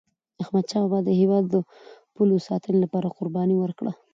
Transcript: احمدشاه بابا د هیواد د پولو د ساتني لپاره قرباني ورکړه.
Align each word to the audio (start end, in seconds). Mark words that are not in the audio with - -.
احمدشاه 0.43 0.83
بابا 0.85 0.99
د 1.03 1.09
هیواد 1.19 1.45
د 1.49 1.55
پولو 2.13 2.35
د 2.39 2.45
ساتني 2.47 2.79
لپاره 2.83 3.13
قرباني 3.17 3.55
ورکړه. 3.59 3.91